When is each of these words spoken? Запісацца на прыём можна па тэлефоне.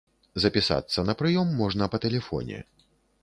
Запісацца 0.43 1.03
на 1.09 1.13
прыём 1.19 1.53
можна 1.61 1.91
па 1.93 1.97
тэлефоне. 2.05 2.59